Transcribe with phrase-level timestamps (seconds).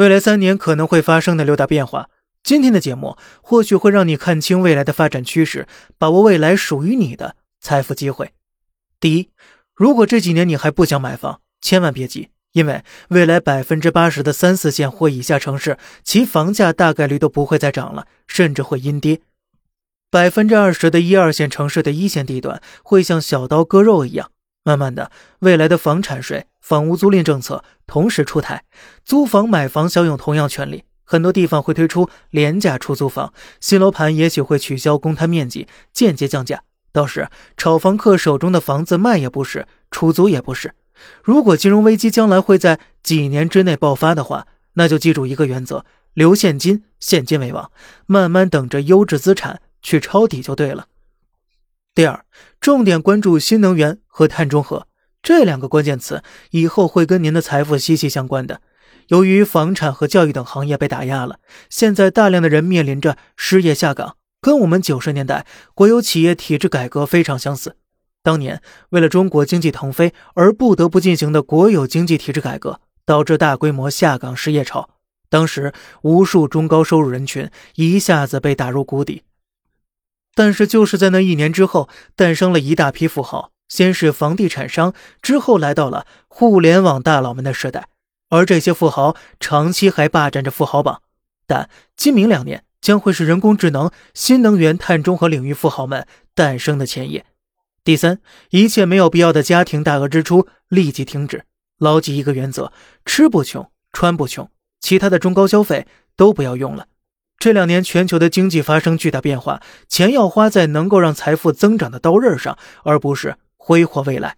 [0.00, 2.08] 未来三年可能会发生的六大变化。
[2.42, 5.66] 今天的节目或许会让你看清未来的发展趋势，
[5.98, 8.32] 把握未来属于你的财富机会。
[8.98, 9.28] 第一，
[9.74, 19.20] 如果这几年你还不想买房，千万别急，因为未来百分之八十的三四线或以下城市，其房价大概率都不会再涨了，甚至会阴跌。
[20.10, 24.30] 百分之二十的一二线城市的一线地段会像小刀割肉一样，
[24.64, 25.10] 慢慢的，
[25.40, 28.64] 未来的房产税、房屋租赁政策同时出台，
[29.04, 30.84] 租房买房享有同样权利。
[31.04, 36.62] 很多地方会推出廉价出租房，新楼盘也许会取消公摊面积，间接降价。
[36.92, 40.74] 到时炒房客手中的房子卖也不是，出租也不是。
[41.24, 45.84] 如果金融危机将来会在几年之内爆发的话，那就记住一个原则：
[46.14, 47.72] 留现金，现金为王，
[48.06, 50.86] 慢慢等着优质资产去抄底就对了。
[51.92, 52.24] 第二，
[52.60, 54.86] 重点关注新能源和碳中和
[55.22, 58.60] 这两个关键词，以后会跟您的财富息息相关的。
[59.08, 67.76] 由于房产和教育等行业被打压了，现在大量的人面临着失业下岗，跟我们九十年代国有企业体制改革非常相似。
[68.22, 74.90] 当年为了中国经济腾飞而不得不进行的国有经济体制改革，导致大规模下岗失业潮。
[75.28, 79.22] 当时无数中高收入人群一下子被打入谷底。
[80.34, 87.88] 但是就是在那一年之后，诞生了一大批富豪，先是房地产商，之后来到了互联网大佬们的时代。
[88.28, 91.00] 而这些富豪长期还霸占着富豪榜，
[91.46, 97.24] 但今明两年将会是人工智能、新能源、碳中和领域富豪们诞生的前夜。
[97.82, 101.44] 第三，一切没有必要的家庭大额支出立即停止，
[101.78, 102.72] 牢记一个原则：
[103.04, 106.86] 吃不穷，穿不穷，其他的中高消费都不要用了。
[107.38, 114.36] 这两年全球的经济发生巨大变化，钱要花在能够让财富增长的刀刃上，而不是挥霍未来。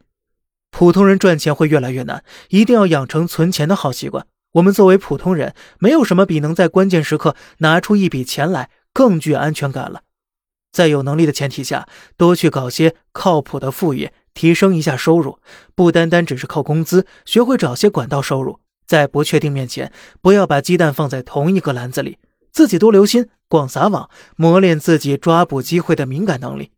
[0.73, 4.27] 普通人赚钱会越来越难，一定要养成存钱的好习惯。
[4.55, 10.03] 我们作为普通人，没有什么比能在关键时刻拿出一笔钱来更具安全感了。
[10.73, 15.39] 在有能力的前提下，多去搞些靠谱的副业，提升一下收入，
[15.75, 18.59] 不单单只是靠工资，学会找些管道收入。
[18.87, 22.19] 在不确定面前，不要把鸡蛋放在同一个篮子里，
[22.51, 26.73] 自己多留心，广撒网，磨练自己抓捕机会的敏感能力。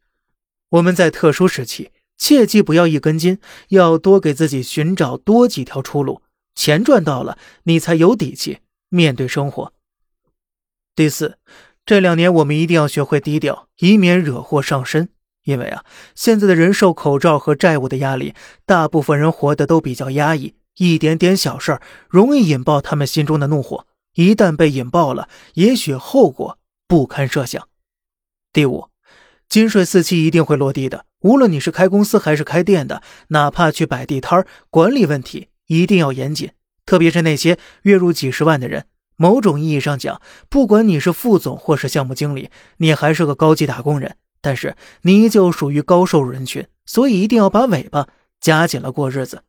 [0.71, 1.91] 我们在特殊时期。
[2.25, 6.23] 切记不要一根筋，要多给自己寻找多几条出路。
[6.55, 9.75] 钱赚到了，你才有底气面对生活。
[10.97, 11.37] 第四，
[11.85, 15.11] 这两年我们一定要学会低调，以免惹祸上身。
[15.43, 15.85] 因为啊，
[16.15, 18.33] 现在的人受口罩和债务的压力，
[18.65, 23.87] 大部分人活得都比较压抑，一点点小事儿容易引爆他们心中的怒火。
[24.15, 26.59] 一旦被引爆了，也许后果
[26.89, 27.69] 不堪设想。
[28.51, 28.89] 第五。
[29.47, 31.05] 金税四期一定会落地的。
[31.25, 36.51] 无论你是开公司还是开店的，哪怕去摆地摊管理问题一定要严谨。
[36.85, 38.85] 特别是那些月入几十万的人，
[39.17, 40.21] 某种意义上讲，
[40.51, 48.07] 不管你是副总或是项目经理，你还是个高级打工人，但是你依旧属于高收入人群，所以一定要把尾巴
[48.39, 49.45] 夹紧了过日子。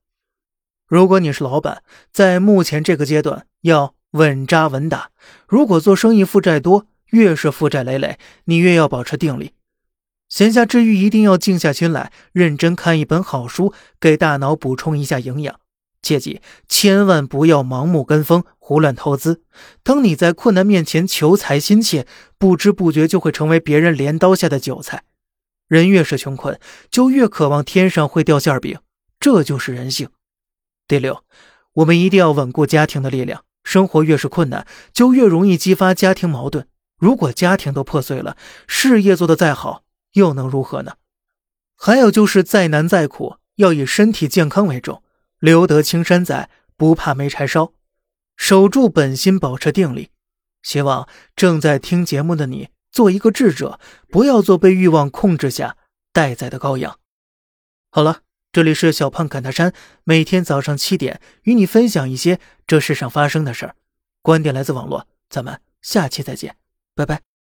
[0.88, 1.84] 如果你是老板，
[2.14, 5.10] 在目前这个阶段要稳扎稳打。
[5.46, 9.52] 如果做生意负债多，越是负债累累，你越要保持定力。
[10.36, 15.62] 闲暇之余，一定要静下心来，认真看一本好书，给大脑补充一下营养。
[16.02, 19.44] 切记，千万不要盲目跟风、胡乱投资。
[19.82, 22.06] 当你在困难面前求财心切，
[22.38, 25.06] 不知不觉就会成为别人镰刀下的韭菜。
[25.70, 26.60] 人越是穷困，
[26.92, 28.78] 就越渴望天上会掉馅饼，
[29.22, 30.10] 这就是人性。
[30.86, 31.24] 第六，
[31.76, 33.46] 我们一定要稳固家庭的力量。
[33.64, 36.68] 生活越是困难，就越容易激发家庭矛盾。
[37.00, 38.36] 如果家庭都破碎了，
[38.68, 39.84] 事业做得再好，
[40.16, 40.98] 又能如何呢？
[41.78, 45.02] 还有就是再难再苦，要以身体健康为重。
[45.40, 47.74] 留得青山在，不怕没柴烧。
[48.36, 50.10] 守住本心，保持定力。
[50.64, 55.78] 希望正在听节目的你，做一个智者，不要做被欲望控制下
[56.12, 57.00] 待宰的羔羊。
[57.92, 58.22] 好了，
[58.52, 63.76] 这里是小胖侃大山，每天早上七点与你分享一些这世上发生的事儿。
[64.22, 66.56] 观点来自网络，咱们下期再见，
[66.96, 67.35] 拜拜。